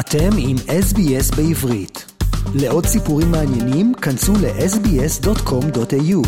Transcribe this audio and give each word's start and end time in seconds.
אתם 0.00 0.30
עם 0.38 0.56
SBS 0.56 1.36
בעברית. 1.36 2.12
לעוד 2.54 2.84
סיפורים 2.84 3.26
מעניינים, 3.32 3.94
כנסו 3.94 4.32
ל-sbs.com.au. 4.32 6.22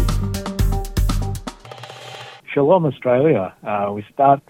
Shalom 2.53 2.87
Australia. 2.87 3.45
Uh, 3.65 3.93
we 3.97 4.03
start 4.15 4.41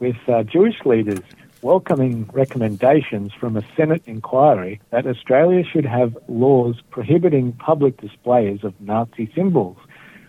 with 0.00 0.20
uh, 0.28 0.42
Jewish 0.54 0.78
leaders 0.84 1.24
welcoming 1.62 2.28
recommendations 2.32 3.32
from 3.40 3.56
a 3.56 3.64
Senate 3.76 4.02
inquiry 4.06 4.80
that 4.90 5.06
Australia 5.06 5.62
should 5.64 5.86
have 5.86 6.10
laws 6.28 6.76
prohibiting 6.90 7.52
public 7.52 7.94
displays 8.06 8.64
of 8.64 8.72
Nazi 8.80 9.32
symbols. 9.34 9.78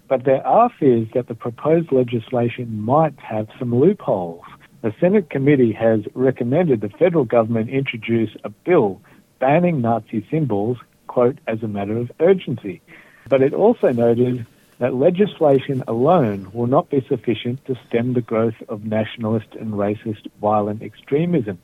But 0.07 0.23
there 0.23 0.45
are 0.45 0.69
fears 0.79 1.07
that 1.13 1.27
the 1.27 1.35
proposed 1.35 1.91
legislation 1.91 2.79
might 2.79 3.19
have 3.19 3.47
some 3.59 3.75
loopholes. 3.75 4.45
The 4.82 4.94
Senate 4.98 5.28
committee 5.28 5.72
has 5.72 6.00
recommended 6.14 6.80
the 6.80 6.88
federal 6.88 7.26
government 7.26 7.68
introduce 7.68 8.30
a 8.44 8.48
bill 8.48 9.02
banning 9.38 9.82
Nazi 9.82 10.26
symbols, 10.30 10.78
quote, 11.06 11.38
as 11.46 11.62
a 11.62 11.68
matter 11.68 11.98
of 11.98 12.10
urgency. 12.18 12.80
But 13.28 13.42
it 13.42 13.52
also 13.52 13.88
noted 13.92 14.46
that 14.78 14.94
legislation 14.94 15.84
alone 15.86 16.50
will 16.54 16.66
not 16.66 16.88
be 16.88 17.04
sufficient 17.06 17.62
to 17.66 17.78
stem 17.86 18.14
the 18.14 18.22
growth 18.22 18.54
of 18.70 18.86
nationalist 18.86 19.48
and 19.58 19.74
racist 19.74 20.26
violent 20.40 20.82
extremism. 20.82 21.58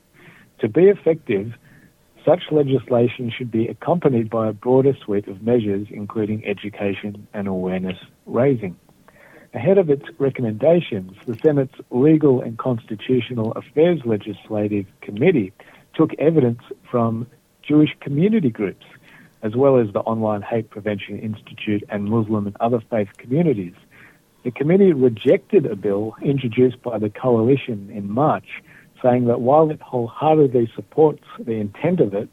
To 0.59 0.69
be 0.69 0.83
effective, 0.83 1.53
such 2.23 2.51
legislation 2.51 3.31
should 3.35 3.49
be 3.49 3.67
accompanied 3.67 4.29
by 4.29 4.49
a 4.49 4.53
broader 4.53 4.95
suite 5.03 5.27
of 5.27 5.41
measures, 5.41 5.87
including 5.89 6.45
education 6.45 7.27
and 7.33 7.47
awareness 7.47 7.97
raising. 8.27 8.75
Ahead 9.57 9.79
of 9.79 9.89
its 9.89 10.03
recommendations, 10.19 11.13
the 11.25 11.33
Senate's 11.33 11.73
Legal 11.89 12.41
and 12.41 12.59
Constitutional 12.59 13.53
Affairs 13.53 13.99
Legislative 14.05 14.85
Committee 15.01 15.51
took 15.95 16.13
evidence 16.19 16.61
from 16.91 17.25
Jewish 17.63 17.89
community 17.99 18.51
groups, 18.51 18.85
as 19.41 19.55
well 19.55 19.79
as 19.79 19.91
the 19.91 20.01
Online 20.01 20.43
Hate 20.43 20.69
Prevention 20.69 21.17
Institute 21.17 21.83
and 21.89 22.05
Muslim 22.05 22.45
and 22.45 22.55
other 22.59 22.79
faith 22.91 23.07
communities. 23.17 23.73
The 24.43 24.51
committee 24.51 24.93
rejected 24.93 25.65
a 25.65 25.75
bill 25.75 26.15
introduced 26.21 26.83
by 26.83 26.99
the 26.99 27.09
coalition 27.09 27.89
in 27.91 28.11
March, 28.11 28.61
saying 29.01 29.25
that 29.25 29.41
while 29.41 29.71
it 29.71 29.81
wholeheartedly 29.81 30.71
supports 30.75 31.23
the 31.39 31.53
intent 31.53 31.99
of 31.99 32.13
it, 32.13 32.29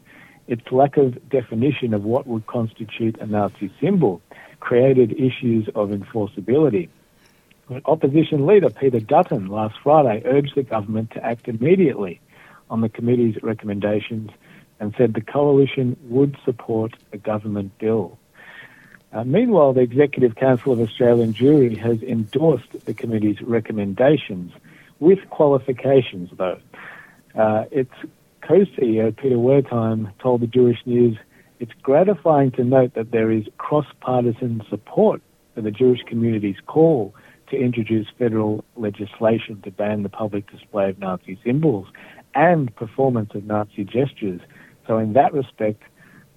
its 0.47 0.71
lack 0.71 0.95
of 0.95 1.27
definition 1.29 1.95
of 1.95 2.03
what 2.03 2.27
would 2.27 2.45
constitute 2.45 3.17
a 3.17 3.25
Nazi 3.25 3.73
symbol 3.81 4.21
created 4.59 5.13
issues 5.13 5.67
of 5.73 5.89
enforceability. 5.89 6.87
Opposition 7.85 8.45
leader 8.45 8.69
Peter 8.69 8.99
Dutton 8.99 9.47
last 9.47 9.75
Friday 9.81 10.21
urged 10.25 10.55
the 10.55 10.63
government 10.63 11.11
to 11.11 11.25
act 11.25 11.47
immediately 11.47 12.21
on 12.69 12.81
the 12.81 12.89
committee's 12.89 13.41
recommendations 13.41 14.29
and 14.79 14.93
said 14.97 15.13
the 15.13 15.21
coalition 15.21 15.97
would 16.03 16.37
support 16.45 16.93
a 17.11 17.17
government 17.17 17.77
bill. 17.79 18.19
Uh, 19.11 19.23
meanwhile, 19.23 19.73
the 19.73 19.81
Executive 19.81 20.35
Council 20.35 20.73
of 20.73 20.79
Australian 20.79 21.33
Jewry 21.33 21.77
has 21.77 22.03
endorsed 22.03 22.85
the 22.85 22.93
committee's 22.93 23.41
recommendations 23.41 24.51
with 24.99 25.27
qualifications, 25.29 26.29
though. 26.37 26.59
Uh, 27.33 27.65
its 27.71 27.93
co-CEO, 28.41 29.15
Peter 29.15 29.37
Wertheim, 29.37 30.11
told 30.19 30.41
the 30.41 30.47
Jewish 30.47 30.79
News, 30.85 31.17
it's 31.59 31.71
gratifying 31.81 32.51
to 32.51 32.63
note 32.63 32.93
that 32.93 33.11
there 33.11 33.31
is 33.31 33.45
cross-partisan 33.57 34.63
support 34.69 35.21
for 35.55 35.61
the 35.61 35.71
Jewish 35.71 36.01
community's 36.01 36.59
call 36.67 37.15
to 37.49 37.57
introduce 37.57 38.07
federal 38.17 38.63
legislation 38.75 39.61
to 39.61 39.71
ban 39.71 40.03
the 40.03 40.09
public 40.09 40.49
display 40.51 40.89
of 40.89 40.99
Nazi 40.99 41.39
symbols 41.43 41.87
and 42.33 42.75
performance 42.75 43.33
of 43.33 43.45
Nazi 43.45 43.83
gestures. 43.83 44.41
So, 44.87 44.97
in 44.97 45.13
that 45.13 45.33
respect, 45.33 45.81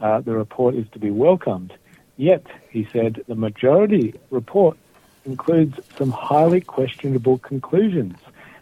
uh, 0.00 0.20
the 0.20 0.32
report 0.32 0.74
is 0.74 0.86
to 0.92 0.98
be 0.98 1.10
welcomed. 1.10 1.72
Yet, 2.16 2.46
he 2.70 2.88
said, 2.92 3.24
the 3.28 3.34
majority 3.34 4.14
report 4.30 4.76
includes 5.24 5.78
some 5.98 6.10
highly 6.10 6.60
questionable 6.60 7.38
conclusions, 7.38 8.16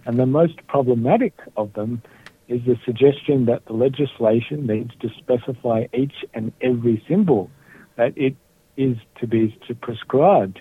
and 0.04 0.18
the 0.18 0.26
most 0.26 0.66
problematic 0.66 1.34
of 1.56 1.72
them 1.74 2.02
is 2.48 2.64
the 2.64 2.78
suggestion 2.84 3.46
that 3.46 3.64
the 3.66 3.72
legislation 3.72 4.66
needs 4.66 4.92
to 5.00 5.10
specify 5.18 5.86
each 5.92 6.24
and 6.34 6.52
every 6.60 7.04
symbol 7.08 7.50
that 7.96 8.16
it 8.16 8.36
is 8.76 8.96
to 9.20 9.26
be 9.26 9.56
prescribed 9.80 10.60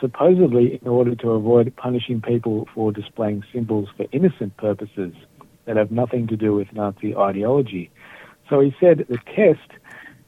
supposedly 0.00 0.78
in 0.80 0.88
order 0.88 1.14
to 1.14 1.30
avoid 1.30 1.74
punishing 1.76 2.20
people 2.20 2.68
for 2.74 2.92
displaying 2.92 3.44
symbols 3.52 3.88
for 3.96 4.06
innocent 4.12 4.56
purposes 4.56 5.12
that 5.64 5.76
have 5.76 5.90
nothing 5.90 6.26
to 6.28 6.36
do 6.36 6.54
with 6.54 6.72
Nazi 6.72 7.14
ideology. 7.14 7.90
So 8.48 8.60
he 8.60 8.74
said 8.80 9.06
the 9.08 9.18
test 9.18 9.70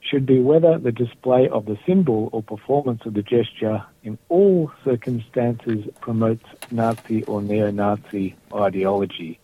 should 0.00 0.27
be 0.27 0.41
whether 0.41 0.78
the 0.78 0.93
display 0.93 1.49
of 1.49 1.66
the 1.66 1.78
symbol 1.87 2.28
or 2.33 2.43
performance 2.43 3.03
of 3.06 3.15
the 3.15 3.22
gesture 3.22 3.84
in 4.03 4.19
all 4.28 4.71
circumstances 4.84 5.84
promotes 6.00 6.44
Nazi 6.71 7.22
or 7.25 7.41
neo-Nazi 7.41 8.37
ideology. 8.54 9.39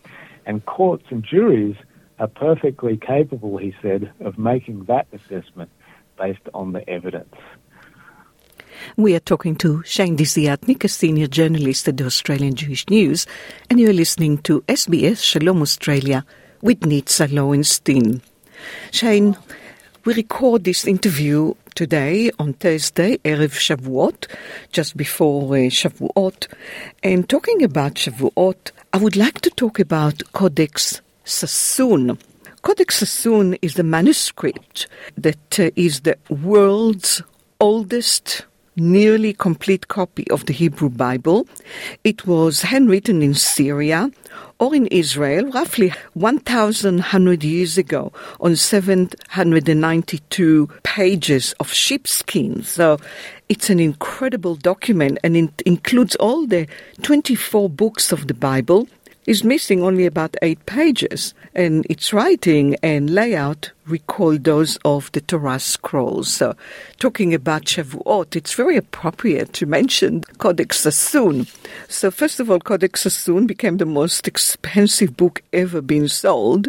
And 0.46 0.64
courts 0.66 1.04
and 1.10 1.24
juries 1.24 1.76
are 2.18 2.26
perfectly 2.26 2.96
capable, 2.96 3.56
he 3.56 3.74
said, 3.80 4.12
of 4.20 4.38
making 4.38 4.84
that 4.84 5.06
assessment 5.12 5.70
based 6.18 6.48
on 6.52 6.72
the 6.72 6.88
evidence. 6.88 7.34
We 8.98 9.14
are 9.14 9.20
talking 9.20 9.54
to 9.58 9.84
Shane 9.84 10.16
Desiatnik, 10.16 10.82
a 10.82 10.88
senior 10.88 11.28
journalist 11.28 11.86
at 11.86 11.98
the 11.98 12.06
Australian 12.06 12.56
Jewish 12.56 12.84
News, 12.88 13.28
and 13.70 13.78
you're 13.78 13.92
listening 13.92 14.38
to 14.38 14.62
SBS 14.62 15.22
Shalom 15.22 15.62
Australia 15.62 16.26
with 16.62 16.80
Nitza 16.80 17.32
Lowenstein. 17.32 18.22
Shane, 18.90 19.36
we 20.04 20.14
record 20.14 20.64
this 20.64 20.84
interview 20.84 21.54
today 21.76 22.32
on 22.40 22.54
Thursday, 22.54 23.18
Erev 23.18 23.54
Shavuot, 23.54 24.26
just 24.72 24.96
before 24.96 25.44
uh, 25.54 25.70
Shavuot. 25.70 26.48
And 27.04 27.28
talking 27.28 27.62
about 27.62 27.94
Shavuot, 27.94 28.72
I 28.92 28.96
would 28.96 29.14
like 29.14 29.40
to 29.42 29.50
talk 29.50 29.78
about 29.78 30.24
Codex 30.32 31.00
Sassoon. 31.22 32.18
Codex 32.62 32.96
Sassoon 32.96 33.54
is 33.62 33.74
the 33.74 33.84
manuscript 33.84 34.88
that 35.16 35.60
uh, 35.60 35.70
is 35.76 36.00
the 36.00 36.18
world's 36.28 37.22
oldest 37.60 38.44
nearly 38.78 39.32
complete 39.32 39.88
copy 39.88 40.30
of 40.30 40.46
the 40.46 40.52
Hebrew 40.52 40.88
Bible. 40.88 41.48
It 42.04 42.24
was 42.26 42.62
handwritten 42.62 43.22
in 43.22 43.34
Syria 43.34 44.10
or 44.58 44.74
in 44.74 44.86
Israel 44.88 45.50
roughly 45.50 45.92
1,100 46.14 47.44
years 47.44 47.78
ago 47.78 48.12
on 48.40 48.56
792 48.56 50.68
pages 50.82 51.54
of 51.60 51.72
sheepskin. 51.72 52.62
So 52.62 52.98
it's 53.48 53.70
an 53.70 53.80
incredible 53.80 54.56
document 54.56 55.18
and 55.22 55.36
it 55.36 55.62
includes 55.62 56.16
all 56.16 56.46
the 56.46 56.66
24 57.02 57.70
books 57.70 58.12
of 58.12 58.26
the 58.26 58.34
Bible 58.34 58.88
is 59.28 59.44
missing 59.44 59.82
only 59.82 60.06
about 60.06 60.34
eight 60.40 60.64
pages, 60.64 61.34
and 61.54 61.84
its 61.90 62.14
writing 62.14 62.74
and 62.82 63.10
layout 63.10 63.70
recall 63.86 64.38
those 64.38 64.78
of 64.86 65.12
the 65.12 65.20
Torah 65.20 65.60
scrolls. 65.60 66.32
So, 66.32 66.56
talking 66.98 67.34
about 67.34 67.66
Shavuot, 67.66 68.36
it's 68.36 68.54
very 68.54 68.78
appropriate 68.78 69.52
to 69.52 69.66
mention 69.66 70.22
Codex 70.38 70.80
Sassoon. 70.80 71.46
So, 71.88 72.10
first 72.10 72.40
of 72.40 72.50
all, 72.50 72.58
Codex 72.58 73.02
Sassoon 73.02 73.46
became 73.46 73.76
the 73.76 73.84
most 73.84 74.26
expensive 74.26 75.14
book 75.14 75.42
ever 75.52 75.82
been 75.82 76.08
sold 76.08 76.68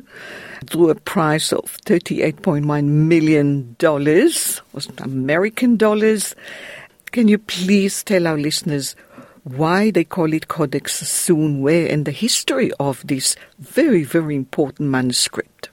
through 0.66 0.90
a 0.90 0.96
price 0.96 1.54
of 1.54 1.78
$38.1 1.86 2.84
million, 2.84 3.78
was 4.74 4.90
American 4.98 5.78
dollars. 5.78 6.36
Can 7.14 7.30
you 7.30 7.38
please 7.38 8.04
tell 8.04 8.28
our 8.28 8.38
listeners 8.38 8.98
why 9.44 9.92
they 9.92 10.04
call 10.04 10.34
it 10.34 10.48
Codex 10.48 11.30
where 11.30 11.88
and 11.88 12.06
the 12.06 12.12
history 12.12 12.72
of 12.80 13.06
this 13.06 13.36
very, 13.60 14.04
very 14.04 14.36
important 14.36 14.90
manuscript. 14.90 15.70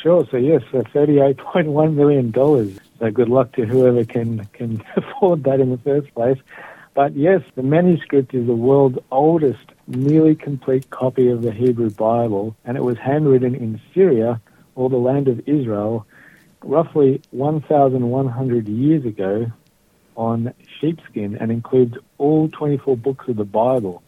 Sure. 0.00 0.26
So 0.30 0.36
yes, 0.36 0.62
uh, 0.72 0.82
thirty-eight 0.92 1.38
point 1.38 1.68
one 1.68 1.96
million 1.96 2.30
dollars. 2.30 2.78
So 3.00 3.10
good 3.10 3.28
luck 3.28 3.52
to 3.52 3.66
whoever 3.66 4.04
can 4.04 4.44
can 4.52 4.82
afford 4.96 5.44
that 5.44 5.60
in 5.60 5.70
the 5.70 5.78
first 5.78 6.14
place. 6.14 6.38
But 6.94 7.16
yes, 7.16 7.42
the 7.54 7.62
manuscript 7.62 8.34
is 8.34 8.46
the 8.46 8.54
world's 8.54 8.98
oldest, 9.10 9.64
nearly 9.86 10.34
complete 10.34 10.90
copy 10.90 11.28
of 11.30 11.42
the 11.42 11.52
Hebrew 11.52 11.90
Bible, 11.90 12.56
and 12.64 12.76
it 12.76 12.82
was 12.82 12.98
handwritten 12.98 13.54
in 13.54 13.80
Syria, 13.94 14.40
or 14.74 14.88
the 14.88 14.96
land 14.96 15.28
of 15.28 15.40
Israel, 15.46 16.06
roughly 16.62 17.22
1,100 17.30 18.68
years 18.68 19.04
ago, 19.04 19.46
on 20.18 20.52
sheepskin 20.80 21.36
and 21.36 21.50
includes 21.50 21.96
all 22.18 22.48
24 22.48 22.96
books 22.96 23.28
of 23.28 23.36
the 23.36 23.44
Bible. 23.44 24.02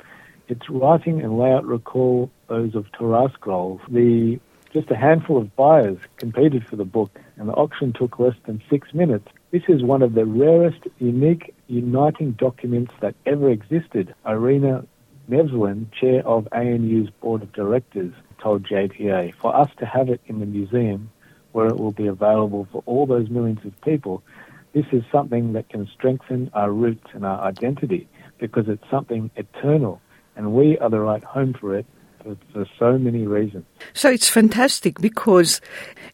Its 0.49 0.69
writing 0.69 1.23
and 1.23 1.39
layout 1.39 1.65
recall 1.65 2.31
those 2.49 2.75
of 2.75 2.91
Torah 2.93 3.31
scrolls. 3.33 3.81
The 3.89 4.41
just 4.73 4.91
a 4.91 4.97
handful 4.97 5.39
of 5.39 5.55
buyers 5.57 5.99
competed 6.17 6.67
for 6.67 6.77
the 6.77 6.85
book, 6.85 7.19
and 7.37 7.49
the 7.49 7.53
auction 7.55 7.93
took 7.93 8.19
less 8.19 8.37
than 8.47 8.63
six 8.71 8.93
minutes. 8.95 9.27
This 9.51 9.63
is 9.69 9.83
one 9.83 10.03
of 10.03 10.15
the 10.15 10.25
rarest, 10.25 10.87
unique, 10.99 11.55
uniting 11.67 12.33
documents 12.33 12.93
that 13.01 13.17
ever 13.27 13.51
existed. 13.51 14.15
Irina 14.25 14.87
Nevzlin, 15.29 15.93
chair 15.93 16.27
of 16.27 16.47
ANU's 16.53 17.11
board 17.21 17.43
of 17.43 17.53
directors, 17.53 18.13
told 18.41 18.65
JPA, 18.65 19.35
for 19.35 19.55
us 19.55 19.71
to 19.79 19.87
have 19.87 20.09
it 20.09 20.21
in 20.27 20.39
the 20.39 20.47
museum 20.47 21.11
where 21.53 21.67
it 21.67 21.77
will 21.77 21.93
be 21.93 22.07
available 22.07 22.69
for 22.71 22.83
all 22.87 23.07
those 23.07 23.29
millions 23.29 23.65
of 23.65 23.81
people, 23.81 24.23
this 24.73 24.87
is 24.93 25.03
something 25.11 25.53
that 25.55 25.69
can 25.69 25.89
strengthen 25.95 26.51
our 26.55 26.71
roots 26.71 27.07
and 27.13 27.25
our 27.25 27.41
identity 27.41 28.09
because 28.39 28.69
it's 28.69 28.89
something 28.91 29.31
eternal 29.37 30.01
and 30.37 30.53
we 30.53 30.79
are 30.79 30.89
the 30.89 31.01
right 31.01 31.25
home 31.25 31.55
for 31.59 31.77
it 31.77 31.87
for, 32.23 32.37
for 32.53 32.67
so 32.79 32.99
many 32.99 33.27
reasons. 33.27 33.65
So 33.93 34.11
it's 34.11 34.29
fantastic 34.29 35.01
because 35.01 35.61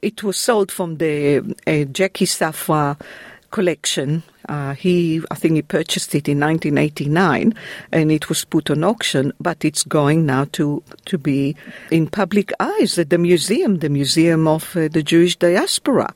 it 0.02 0.22
was 0.22 0.36
sold 0.36 0.72
from 0.72 0.96
the 0.96 1.38
uh, 1.38 1.70
Jacqui 1.92 2.26
Safra 2.26 3.00
collection. 3.50 4.22
Uh, 4.48 4.74
he, 4.74 5.22
I 5.30 5.34
think, 5.34 5.54
he 5.54 5.62
purchased 5.62 6.14
it 6.14 6.28
in 6.28 6.40
1989, 6.40 7.54
and 7.92 8.12
it 8.12 8.28
was 8.28 8.44
put 8.44 8.70
on 8.70 8.84
auction. 8.84 9.32
But 9.40 9.64
it's 9.64 9.82
going 9.82 10.26
now 10.26 10.44
to 10.52 10.82
to 11.06 11.18
be 11.18 11.56
in 11.90 12.06
public 12.08 12.52
eyes 12.60 12.98
at 12.98 13.10
the 13.10 13.18
museum, 13.18 13.78
the 13.78 13.88
Museum 13.88 14.46
of 14.46 14.76
uh, 14.76 14.88
the 14.88 15.02
Jewish 15.02 15.36
Diaspora. 15.36 16.12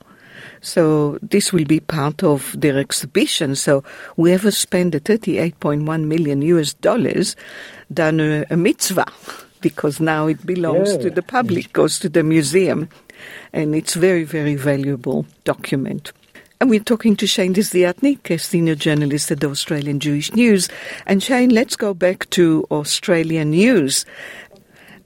So 0.61 1.17
this 1.21 1.51
will 1.51 1.65
be 1.65 1.79
part 1.79 2.23
of 2.23 2.55
their 2.59 2.77
exhibition. 2.77 3.55
So 3.55 3.83
whoever 4.15 4.51
spent 4.51 4.91
the 4.91 4.99
38.1 5.01 6.05
million 6.05 6.41
US 6.43 6.73
dollars 6.73 7.35
done 7.93 8.19
a, 8.19 8.45
a 8.49 8.57
mitzvah 8.57 9.11
because 9.61 9.99
now 9.99 10.27
it 10.27 10.45
belongs 10.45 10.93
yeah. 10.93 11.01
to 11.03 11.09
the 11.09 11.21
public, 11.21 11.71
goes 11.73 11.99
to 11.99 12.09
the 12.09 12.23
museum, 12.23 12.89
and 13.53 13.75
it's 13.75 13.93
very, 13.93 14.23
very 14.23 14.55
valuable 14.55 15.25
document. 15.43 16.11
And 16.59 16.69
we're 16.69 16.79
talking 16.79 17.15
to 17.15 17.25
Shane 17.25 17.55
Desiatnik, 17.55 18.29
a 18.29 18.37
senior 18.37 18.75
journalist 18.75 19.31
at 19.31 19.39
the 19.39 19.49
Australian 19.49 19.99
Jewish 19.99 20.33
News. 20.33 20.69
And 21.07 21.23
Shane, 21.23 21.49
let's 21.49 21.75
go 21.75 21.93
back 21.93 22.29
to 22.31 22.67
Australian 22.69 23.51
news. 23.51 24.05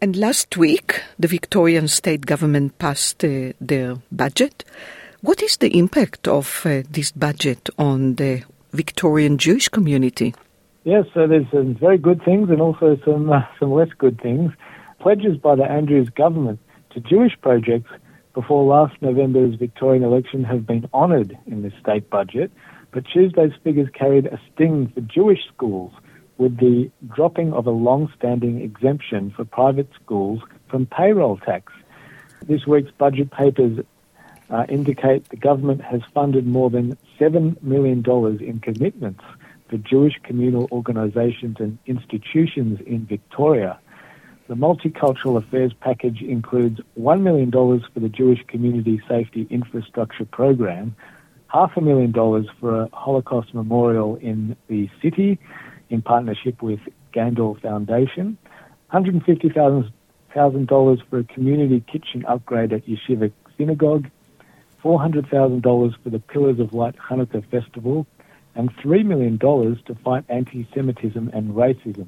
And 0.02 0.18
last 0.18 0.58
week, 0.58 1.02
the 1.18 1.30
Victorian 1.30 1.88
state 1.88 2.26
government 2.26 2.78
passed 2.78 3.24
uh, 3.24 3.54
their 3.62 3.96
budget. 4.12 4.66
What 5.26 5.42
is 5.42 5.58
the 5.58 5.76
impact 5.76 6.28
of 6.28 6.62
uh, 6.68 6.84
this 6.88 7.12
budget 7.12 7.72
on 7.80 8.14
the 8.14 8.44
Victorian 8.74 9.40
Jewish 9.40 9.70
community? 9.70 10.36
Yes, 10.84 11.06
so 11.16 11.26
there's 11.26 11.50
some 11.52 11.74
very 11.74 11.98
good 11.98 12.24
things 12.24 12.52
and 12.52 12.62
also 12.62 12.96
some 13.04 13.32
uh, 13.32 13.42
some 13.60 13.72
less 13.72 13.90
good 13.98 14.22
things. 14.22 14.52
Pledges 15.00 15.36
by 15.38 15.56
the 15.56 15.64
Andrews 15.64 16.10
government 16.10 16.60
to 16.92 17.00
Jewish 17.00 17.32
projects 17.42 17.90
before 18.36 18.66
last 18.66 19.02
November's 19.02 19.56
Victorian 19.56 20.04
election 20.04 20.44
have 20.44 20.68
been 20.68 20.88
honoured 20.94 21.36
in 21.48 21.64
the 21.64 21.72
state 21.82 22.08
budget, 22.12 22.52
but 22.92 23.04
Tuesday's 23.12 23.54
figures 23.64 23.90
carried 23.96 24.28
a 24.28 24.40
sting 24.54 24.92
for 24.94 25.02
Jewish 25.02 25.48
schools 25.52 25.92
with 26.38 26.58
the 26.58 26.92
dropping 27.16 27.52
of 27.52 27.66
a 27.66 27.72
long-standing 27.72 28.62
exemption 28.62 29.34
for 29.36 29.44
private 29.44 29.90
schools 30.00 30.42
from 30.70 30.86
payroll 30.86 31.38
tax. 31.38 31.74
This 32.48 32.68
week's 32.68 32.92
budget 32.92 33.32
papers 33.32 33.80
uh, 34.50 34.66
indicate 34.70 35.30
the 35.30 35.38
government 35.38 35.82
has 35.82 36.02
funded 36.14 36.46
more 36.46 36.70
than 36.70 36.98
$7 37.20 37.62
million 37.64 38.04
in 38.42 38.60
commitments 38.60 39.24
for 39.70 39.78
Jewish 39.78 40.20
communal 40.24 40.68
organisations 40.72 41.58
and 41.60 41.78
institutions 41.86 42.80
in 42.86 43.06
Victoria. 43.06 43.80
The 44.48 44.54
Multicultural 44.54 45.38
Affairs 45.38 45.74
package 45.80 46.22
includes 46.22 46.80
$1 47.00 47.22
million 47.22 47.52
for 47.52 48.00
the 48.00 48.10
Jewish 48.10 48.46
Community 48.48 49.02
Safety 49.08 49.48
Infrastructure 49.50 50.26
Program, 50.26 50.96
half 51.48 51.76
a 51.76 51.82
million 51.82 52.12
dollars 52.12 52.46
for 52.60 52.82
a 52.82 52.90
Holocaust 52.94 53.56
memorial 53.56 54.18
in 54.18 54.56
the 54.68 54.88
city 55.02 55.40
in 55.90 56.04
partnership 56.04 56.62
with 56.62 56.80
Gandel 57.12 57.60
Foundation, 57.60 58.38
$150,000 58.94 61.10
for 61.10 61.18
a 61.18 61.24
community 61.24 61.84
kitchen 61.92 62.24
upgrade 62.26 62.72
at 62.72 62.86
Yeshiva 62.86 63.32
Synagogue, 63.58 64.12
$400,000 64.86 65.96
for 66.04 66.10
the 66.12 66.20
Pillars 66.20 66.60
of 66.60 66.74
Light 66.74 66.96
Hanukkah 66.98 67.44
Festival, 67.50 68.06
and 68.54 68.74
$3 68.78 69.04
million 69.04 69.40
to 69.40 69.96
fight 70.04 70.24
anti 70.30 70.68
Semitism 70.76 71.32
and 71.34 71.56
racism. 71.56 72.06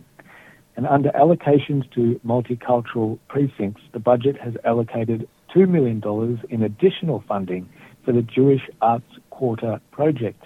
And 0.75 0.85
under 0.85 1.09
allocations 1.09 1.91
to 1.93 2.21
multicultural 2.23 3.17
precincts, 3.27 3.81
the 3.93 3.99
budget 3.99 4.37
has 4.37 4.55
allocated 4.63 5.27
$2 5.55 5.67
million 5.67 6.03
in 6.49 6.61
additional 6.61 7.23
funding 7.27 7.67
for 8.05 8.11
the 8.11 8.21
Jewish 8.21 8.69
Arts 8.79 9.11
Quarter 9.31 9.81
project. 9.89 10.45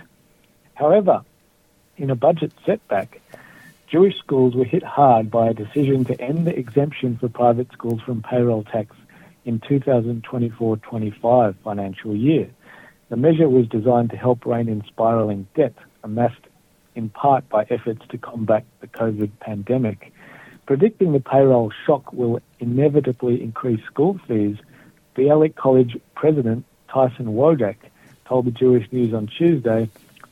However, 0.73 1.23
in 1.97 2.09
a 2.09 2.15
budget 2.15 2.53
setback, 2.65 3.21
Jewish 3.89 4.17
schools 4.17 4.55
were 4.55 4.63
hit 4.63 4.83
hard 4.83 5.29
by 5.29 5.49
a 5.49 5.53
decision 5.53 6.05
to 6.05 6.19
end 6.21 6.47
the 6.47 6.57
exemption 6.57 7.17
for 7.17 7.27
private 7.27 7.69
schools 7.73 8.01
from 8.01 8.21
payroll 8.21 8.63
tax 8.63 8.95
in 9.45 9.59
2024-25 9.59 11.55
financial 11.63 12.15
year. 12.15 12.49
The 13.09 13.17
measure 13.17 13.49
was 13.49 13.67
designed 13.67 14.11
to 14.11 14.17
help 14.17 14.45
rein 14.45 14.69
in 14.69 14.83
spiraling 14.87 15.47
debt 15.55 15.73
amassed 16.03 16.47
in 16.95 17.09
part 17.09 17.47
by 17.49 17.65
efforts 17.69 18.01
to 18.09 18.17
combat 18.17 18.65
the 18.79 18.87
COVID 18.87 19.31
pandemic 19.39 20.11
predicting 20.71 21.11
the 21.11 21.19
payroll 21.19 21.69
shock 21.85 22.13
will 22.13 22.39
inevitably 22.61 23.43
increase 23.43 23.83
school 23.85 24.17
fees, 24.25 24.55
the 25.15 25.23
Bialik 25.23 25.55
College 25.55 25.97
President 26.15 26.63
Tyson 26.87 27.25
Wodak 27.25 27.75
told 28.25 28.45
the 28.45 28.51
Jewish 28.51 28.89
News 28.89 29.13
on 29.13 29.27
Tuesday, 29.27 29.89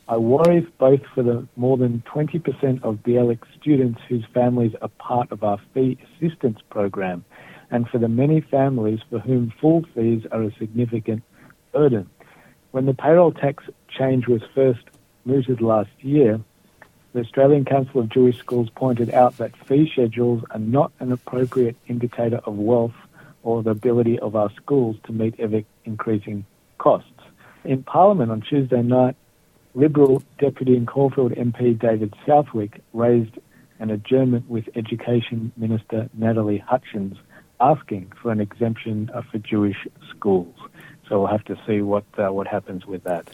I 0.08 0.16
worry 0.16 0.66
both 0.78 1.02
for 1.14 1.22
the 1.22 1.46
more 1.56 1.76
than 1.76 2.02
20% 2.06 2.82
of 2.82 2.96
Bialik 3.02 3.40
students 3.60 4.00
whose 4.08 4.24
families 4.32 4.72
are 4.80 4.88
part 4.88 5.30
of 5.30 5.44
our 5.44 5.58
fee 5.74 5.98
assistance 6.16 6.58
program 6.70 7.22
and 7.70 7.88
for 7.88 7.98
the 7.98 8.08
many 8.08 8.40
families 8.40 9.00
for 9.08 9.18
whom 9.18 9.52
full 9.60 9.84
fees 9.94 10.24
are 10.32 10.42
a 10.42 10.54
significant 10.58 11.22
burden. 11.72 12.08
When 12.72 12.86
the 12.86 12.94
payroll 12.94 13.32
tax 13.32 13.64
change 13.88 14.26
was 14.26 14.42
first 14.54 14.80
mooted 15.24 15.60
last 15.60 15.90
year, 16.00 16.40
the 17.12 17.20
Australian 17.20 17.64
Council 17.64 18.00
of 18.00 18.08
Jewish 18.08 18.38
Schools 18.38 18.70
pointed 18.74 19.12
out 19.12 19.36
that 19.38 19.56
fee 19.66 19.90
schedules 19.92 20.44
are 20.50 20.60
not 20.60 20.92
an 21.00 21.10
appropriate 21.10 21.76
indicator 21.88 22.40
of 22.44 22.56
wealth 22.56 22.94
or 23.42 23.62
the 23.62 23.70
ability 23.70 24.18
of 24.20 24.36
our 24.36 24.50
schools 24.54 24.96
to 25.04 25.12
meet 25.12 25.34
ever 25.38 25.62
increasing 25.84 26.44
costs. 26.78 27.10
In 27.64 27.82
Parliament 27.82 28.30
on 28.30 28.42
Tuesday 28.42 28.82
night, 28.82 29.16
Liberal 29.74 30.22
Deputy 30.38 30.76
and 30.76 30.86
Caulfield 30.86 31.32
MP 31.32 31.78
David 31.78 32.14
Southwick 32.26 32.80
raised 32.92 33.38
an 33.78 33.90
adjournment 33.90 34.48
with 34.48 34.68
Education 34.76 35.52
Minister 35.56 36.08
Natalie 36.14 36.58
Hutchins 36.58 37.16
asking 37.60 38.12
for 38.20 38.30
an 38.32 38.40
exemption 38.40 39.10
for 39.30 39.38
Jewish 39.38 39.86
schools. 40.08 40.54
So 41.08 41.18
we'll 41.18 41.28
have 41.28 41.44
to 41.46 41.58
see 41.66 41.80
what 41.82 42.04
uh, 42.18 42.32
what 42.32 42.46
happens 42.46 42.86
with 42.86 43.02
that. 43.02 43.28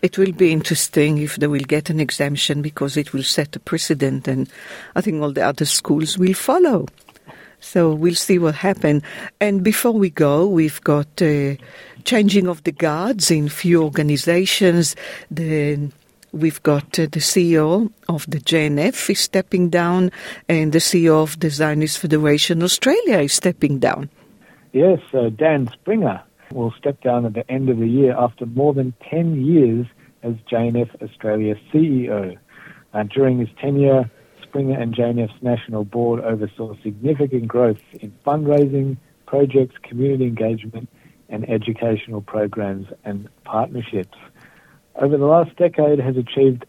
It 0.00 0.16
will 0.16 0.32
be 0.32 0.50
interesting 0.50 1.18
if 1.18 1.36
they 1.36 1.46
will 1.46 1.60
get 1.60 1.90
an 1.90 2.00
exemption 2.00 2.62
because 2.62 2.96
it 2.96 3.12
will 3.12 3.22
set 3.22 3.54
a 3.54 3.60
precedent, 3.60 4.26
and 4.26 4.48
I 4.96 5.02
think 5.02 5.20
all 5.20 5.32
the 5.32 5.42
other 5.42 5.66
schools 5.66 6.16
will 6.16 6.32
follow. 6.32 6.86
So 7.60 7.92
we'll 7.92 8.14
see 8.14 8.38
what 8.38 8.54
happens. 8.54 9.02
And 9.40 9.62
before 9.62 9.92
we 9.92 10.10
go, 10.10 10.46
we've 10.46 10.80
got 10.82 11.20
uh, 11.20 11.56
changing 12.04 12.46
of 12.46 12.62
the 12.64 12.72
guards 12.72 13.30
in 13.30 13.48
few 13.48 13.82
organizations. 13.82 14.96
The 15.30 15.90
We've 16.32 16.62
got 16.62 16.98
uh, 16.98 17.06
the 17.06 17.20
CEO 17.20 17.90
of 18.08 18.26
the 18.28 18.38
JNF 18.38 19.10
is 19.10 19.20
stepping 19.20 19.70
down, 19.70 20.12
and 20.48 20.72
the 20.72 20.78
CEO 20.78 21.22
of 21.22 21.40
the 21.40 21.48
Zionist 21.48 21.98
Federation 21.98 22.62
Australia 22.62 23.18
is 23.20 23.32
stepping 23.32 23.78
down. 23.78 24.10
Yes, 24.72 25.00
uh, 25.14 25.30
Dan 25.30 25.70
Springer 25.72 26.22
will 26.52 26.72
step 26.78 27.00
down 27.02 27.24
at 27.24 27.34
the 27.34 27.50
end 27.50 27.70
of 27.70 27.78
the 27.78 27.88
year 27.88 28.14
after 28.16 28.44
more 28.46 28.74
than 28.74 28.92
10 29.10 29.44
years 29.44 29.86
as 30.22 30.34
JNF 30.50 31.02
Australia 31.02 31.54
CEO. 31.72 32.36
Uh, 32.92 33.02
during 33.04 33.38
his 33.38 33.48
tenure, 33.60 34.10
Springer 34.42 34.78
and 34.78 34.94
JNF's 34.94 35.42
national 35.42 35.84
board 35.84 36.20
oversaw 36.20 36.74
significant 36.82 37.48
growth 37.48 37.80
in 38.00 38.12
fundraising, 38.26 38.96
projects, 39.26 39.76
community 39.82 40.24
engagement, 40.24 40.88
and 41.28 41.48
educational 41.48 42.22
programs 42.22 42.86
and 43.04 43.28
partnerships. 43.44 44.16
Over 45.00 45.16
the 45.16 45.26
last 45.26 45.54
decade, 45.54 46.00
has 46.00 46.16
achieved 46.16 46.66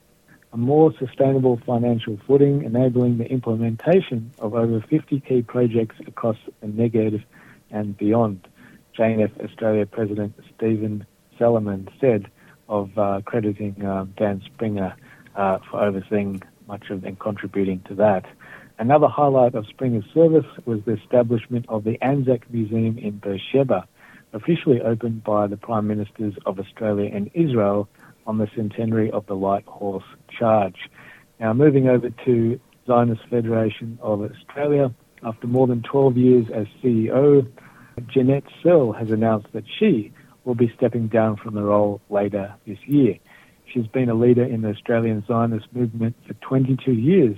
a 0.54 0.58
more 0.58 0.94
sustainable 1.00 1.60
financial 1.66 2.20
footing, 2.28 2.64
enabling 2.64 3.18
the 3.18 3.26
implementation 3.26 4.32
of 4.38 4.54
over 4.54 4.82
50 4.82 5.20
key 5.22 5.42
projects 5.42 5.96
across 6.06 6.38
the 6.62 6.68
Negev 6.68 7.24
and 7.72 7.98
beyond. 7.98 8.48
JNF 8.96 9.44
Australia 9.44 9.88
President 9.88 10.36
Stephen 10.56 11.08
Salomon 11.40 11.90
said 12.00 12.30
of 12.68 12.96
uh, 13.00 13.22
crediting 13.26 13.84
uh, 13.84 14.06
Dan 14.16 14.44
Springer 14.46 14.96
uh, 15.36 15.58
for 15.70 15.82
overseeing 15.82 16.44
much 16.68 16.92
of 16.92 17.04
and 17.04 17.18
contributing 17.18 17.82
to 17.88 17.96
that. 17.96 18.26
Another 18.78 19.08
highlight 19.08 19.56
of 19.56 19.66
Springer's 19.66 20.06
service 20.14 20.46
was 20.66 20.82
the 20.86 20.94
establishment 20.94 21.66
of 21.68 21.84
the 21.84 21.98
Anzac 22.04 22.48
Museum 22.52 23.00
in 23.00 23.18
Beersheba, 23.18 23.88
officially 24.34 24.82
opened 24.82 25.24
by 25.24 25.48
the 25.48 25.58
Prime 25.58 25.88
Ministers 25.88 26.36
of 26.46 26.60
Australia 26.60 27.10
and 27.12 27.32
Israel 27.34 27.90
on 28.30 28.38
the 28.38 28.48
centenary 28.56 29.10
of 29.10 29.26
the 29.26 29.34
Light 29.34 29.66
Horse 29.66 30.04
Charge. 30.30 30.88
Now, 31.40 31.52
moving 31.52 31.90
over 31.90 32.12
to 32.26 32.60
Zionist 32.86 33.24
Federation 33.28 33.98
of 34.04 34.22
Australia, 34.22 34.94
after 35.24 35.48
more 35.48 35.66
than 35.66 35.82
12 35.82 36.16
years 36.16 36.46
as 36.54 36.68
CEO, 36.80 37.52
Ginette 38.02 38.46
Searle 38.62 38.94
has 38.94 39.10
announced 39.10 39.48
that 39.54 39.64
she 39.80 40.14
will 40.46 40.54
be 40.54 40.72
stepping 40.78 41.08
down 41.08 41.38
from 41.38 41.56
the 41.56 41.64
role 41.64 42.02
later 42.12 42.54
this 42.68 42.78
year. 42.86 43.18
She's 43.66 43.88
been 43.88 44.10
a 44.10 44.14
leader 44.14 44.44
in 44.44 44.62
the 44.62 44.70
Australian 44.70 45.26
Zionist 45.26 45.66
movement 45.74 46.16
for 46.28 46.36
22 46.36 46.92
years, 46.92 47.36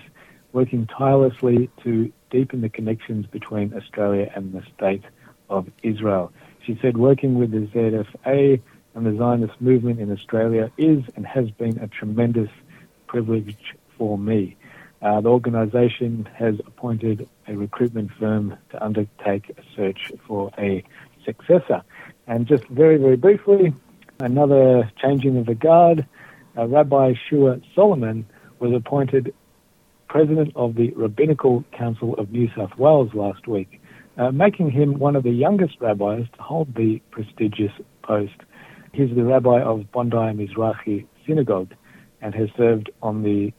working 0.52 0.88
tirelessly 0.88 1.70
to 1.84 2.12
deepen 2.32 2.60
the 2.60 2.70
connections 2.70 3.26
between 3.28 3.74
Australia 3.74 4.30
and 4.36 4.52
the 4.52 4.64
State 4.76 5.06
of 5.50 5.68
Israel. 5.84 6.34
She 6.66 6.78
said 6.82 6.98
working 6.98 7.36
with 7.36 7.52
the 7.52 7.68
ZFA 7.68 8.62
and 8.94 9.06
the 9.06 9.18
Zionist 9.18 9.60
movement 9.62 10.00
in 10.00 10.12
Australia 10.12 10.72
is 10.78 11.04
and 11.16 11.26
has 11.26 11.50
been 11.52 11.80
a 11.80 11.88
tremendous 11.88 12.50
privilege 13.08 13.76
for 13.98 14.18
me. 14.18 14.58
Uh, 15.02 15.22
the 15.22 15.30
organisation 15.30 16.30
has 16.36 16.56
appointed 16.68 17.28
a 17.48 17.56
recruitment 17.56 18.12
firm 18.20 18.56
to 18.70 18.84
undertake 18.84 19.50
a 19.58 19.64
search 19.76 20.12
for 20.28 20.52
a 20.58 20.84
successor. 21.26 21.82
And 22.28 22.46
just 22.48 22.66
very, 22.66 22.98
very 22.98 23.18
briefly, 23.18 23.74
another 24.20 24.92
changing 25.02 25.38
of 25.38 25.48
the 25.48 25.56
guard, 25.56 26.06
uh, 26.58 26.68
Rabbi 26.68 27.14
Shua 27.30 27.60
Solomon 27.74 28.26
was 28.60 28.74
appointed 28.74 29.34
president 30.08 30.52
of 30.56 30.76
the 30.76 30.92
Rabbinical 30.92 31.64
Council 31.72 32.14
of 32.16 32.32
New 32.32 32.50
South 32.56 32.78
Wales 32.78 33.14
last 33.14 33.48
week, 33.48 33.82
uh, 34.18 34.30
making 34.30 34.70
him 34.70 35.00
one 35.00 35.16
of 35.16 35.24
the 35.24 35.32
youngest 35.32 35.78
rabbis 35.80 36.26
to 36.36 36.42
hold 36.42 36.76
the 36.76 37.02
prestigious 37.12 37.72
post. 38.04 38.36
He's 38.94 39.16
the 39.16 39.24
rabbi 39.24 39.62
of 39.62 39.92
Bondi 39.92 40.18
Mizrahi 40.18 41.06
Synagogue 41.26 41.74
and 42.22 42.36
has 42.36 42.50
served 42.58 42.90
on 43.02 43.24
the 43.24 43.54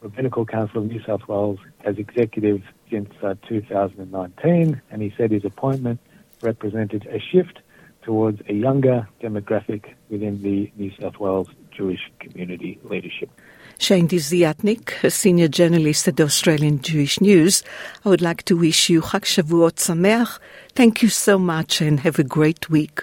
Rabbinical 0.00 0.46
Council 0.46 0.82
of 0.82 0.86
New 0.86 1.02
South 1.04 1.26
Wales 1.26 1.58
as 1.84 1.98
executive 1.98 2.62
since 2.90 3.10
uh, 3.22 3.34
2019, 3.48 4.80
and 4.90 5.02
he 5.02 5.12
said 5.16 5.30
his 5.32 5.44
appointment 5.44 5.98
represented 6.42 7.06
a 7.10 7.18
shift 7.18 7.58
towards 8.02 8.40
a 8.48 8.52
younger 8.52 9.08
demographic 9.20 9.94
within 10.08 10.40
the 10.42 10.70
New 10.76 10.92
South 11.00 11.18
Wales 11.18 11.48
Jewish 11.76 12.00
community 12.20 12.78
leadership. 12.84 13.28
Shane 13.78 14.06
Desiatnik, 14.06 15.02
a 15.02 15.10
senior 15.10 15.48
journalist 15.48 16.06
at 16.06 16.16
the 16.16 16.22
Australian 16.22 16.80
Jewish 16.80 17.20
News, 17.20 17.64
I 18.04 18.08
would 18.08 18.22
like 18.22 18.44
to 18.44 18.56
wish 18.56 18.88
you 18.88 19.02
Chag 19.02 19.22
Shavuot 19.22 19.74
Sameach. 19.74 20.38
Thank 20.74 21.02
you 21.02 21.08
so 21.08 21.38
much 21.38 21.80
and 21.80 22.00
have 22.00 22.18
a 22.18 22.24
great 22.24 22.70
week. 22.70 23.02